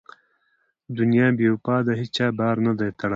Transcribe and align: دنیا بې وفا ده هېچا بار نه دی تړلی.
دنیا 0.97 1.27
بې 1.37 1.47
وفا 1.53 1.77
ده 1.87 1.93
هېچا 2.01 2.27
بار 2.39 2.55
نه 2.65 2.73
دی 2.79 2.89
تړلی. 2.99 3.09